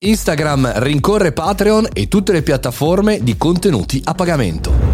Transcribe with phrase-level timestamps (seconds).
[0.00, 4.87] Instagram rincorre Patreon e tutte le piattaforme di contenuti a pagamento.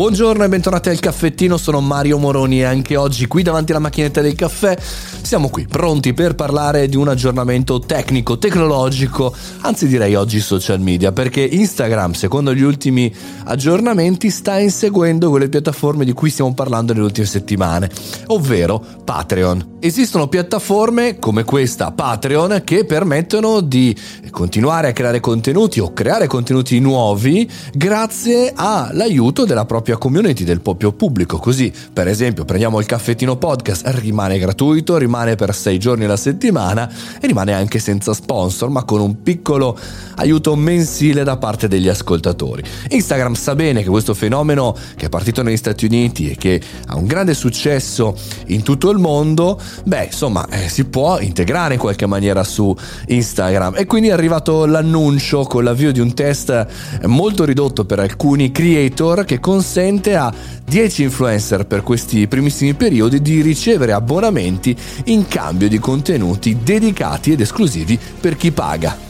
[0.00, 4.22] Buongiorno e bentornati al caffettino, sono Mario Moroni e anche oggi qui davanti alla macchinetta
[4.22, 4.74] del caffè
[5.22, 11.12] siamo qui pronti per parlare di un aggiornamento tecnico, tecnologico, anzi direi oggi social media,
[11.12, 17.04] perché Instagram, secondo gli ultimi aggiornamenti, sta inseguendo quelle piattaforme di cui stiamo parlando nelle
[17.04, 17.88] ultime settimane,
[18.26, 19.78] ovvero Patreon.
[19.78, 23.96] Esistono piattaforme come questa Patreon che permettono di
[24.30, 30.60] continuare a creare contenuti o creare contenuti nuovi grazie all'aiuto della propria propria community, del
[30.60, 31.38] proprio pubblico.
[31.38, 36.90] Così, per esempio, prendiamo il caffettino podcast, rimane gratuito, rimane per sei giorni alla settimana
[37.20, 39.76] e rimane anche senza sponsor, ma con un piccolo
[40.16, 42.62] aiuto mensile da parte degli ascoltatori.
[42.88, 46.96] Instagram sa bene che questo fenomeno che è partito negli Stati Uniti e che ha
[46.96, 48.14] un grande successo
[48.46, 52.74] in tutto il mondo, beh, insomma, eh, si può integrare in qualche maniera su
[53.06, 56.66] Instagram e quindi è arrivato l'annuncio con l'avvio di un test
[57.06, 63.22] molto ridotto per alcuni creator che consente consente a 10 influencer per questi primissimi periodi
[63.22, 69.09] di ricevere abbonamenti in cambio di contenuti dedicati ed esclusivi per chi paga.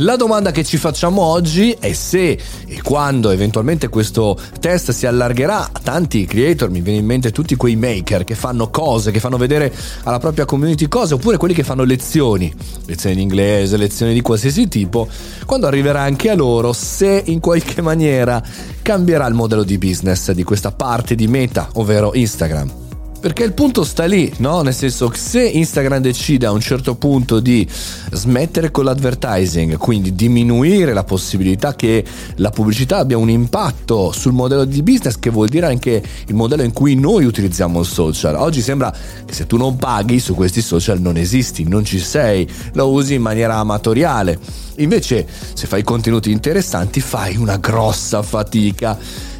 [0.00, 5.70] La domanda che ci facciamo oggi è se e quando eventualmente questo test si allargherà
[5.72, 9.36] a tanti creator, mi viene in mente tutti quei maker che fanno cose, che fanno
[9.38, 12.54] vedere alla propria community cose, oppure quelli che fanno lezioni,
[12.84, 15.08] lezioni in inglese, lezioni di qualsiasi tipo,
[15.44, 18.40] quando arriverà anche a loro, se in qualche maniera
[18.82, 22.87] cambierà il modello di business di questa parte di meta, ovvero Instagram.
[23.20, 24.62] Perché il punto sta lì, no?
[24.62, 27.66] Nel senso che se Instagram decide a un certo punto di
[28.12, 32.04] smettere con l'advertising, quindi diminuire la possibilità che
[32.36, 36.62] la pubblicità abbia un impatto sul modello di business, che vuol dire anche il modello
[36.62, 38.36] in cui noi utilizziamo il social.
[38.36, 38.94] Oggi sembra
[39.24, 43.14] che se tu non paghi su questi social non esisti, non ci sei, lo usi
[43.14, 44.38] in maniera amatoriale.
[44.76, 48.96] Invece se fai contenuti interessanti fai una grossa fatica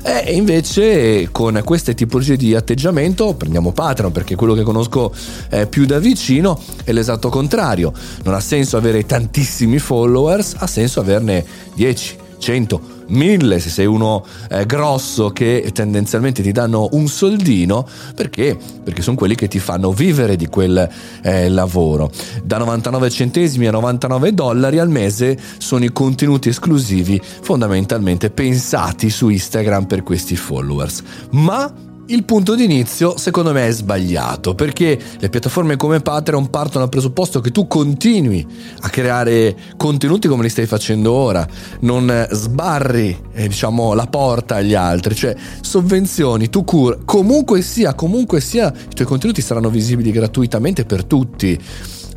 [0.09, 5.15] e invece con queste tipologie di atteggiamento, prendiamo Patreon perché quello che conosco
[5.51, 7.93] eh, più da vicino è l'esatto contrario.
[8.25, 14.25] Non ha senso avere tantissimi followers, ha senso averne 10, 100 1000 se sei uno
[14.51, 18.57] eh, grosso che tendenzialmente ti danno un soldino perché?
[18.83, 20.89] Perché sono quelli che ti fanno vivere di quel
[21.23, 22.11] eh, lavoro.
[22.43, 29.29] Da 99 centesimi a 99 dollari al mese sono i contenuti esclusivi fondamentalmente pensati su
[29.29, 31.03] Instagram per questi followers.
[31.31, 36.81] Ma il punto di inizio secondo me è sbagliato perché le piattaforme come Patreon partono
[36.81, 38.47] dal presupposto che tu continui
[38.81, 41.47] a creare contenuti come li stai facendo ora,
[41.81, 48.41] non sbarri eh, diciamo la porta agli altri, cioè sovvenzioni, tu cura, comunque sia, comunque
[48.41, 51.59] sia, i tuoi contenuti saranno visibili gratuitamente per tutti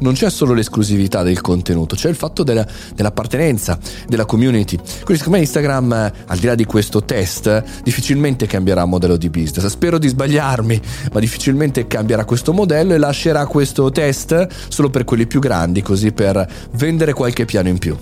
[0.01, 4.75] non c'è solo l'esclusività del contenuto, c'è il fatto della, dell'appartenenza, della community.
[4.75, 9.65] Quindi secondo me Instagram, al di là di questo test, difficilmente cambierà modello di business.
[9.67, 10.81] Spero di sbagliarmi,
[11.13, 16.11] ma difficilmente cambierà questo modello e lascerà questo test solo per quelli più grandi, così
[16.11, 17.95] per vendere qualche piano in più.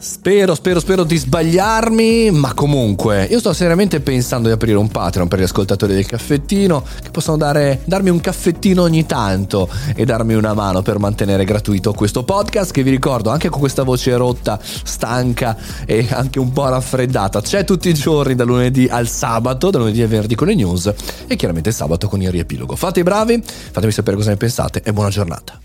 [0.00, 5.26] Spero, spero, spero di sbagliarmi, ma comunque io sto seriamente pensando di aprire un Patreon
[5.26, 10.34] per gli ascoltatori del caffettino che possono dare, darmi un caffettino ogni tanto e darmi
[10.34, 14.60] una mano per mantenere gratuito questo podcast che vi ricordo anche con questa voce rotta,
[14.62, 17.40] stanca e anche un po' raffreddata.
[17.40, 20.92] C'è tutti i giorni da lunedì al sabato, da lunedì a venerdì con le news
[21.26, 22.76] e chiaramente sabato con il riepilogo.
[22.76, 25.58] Fate i bravi, fatemi sapere cosa ne pensate e buona giornata.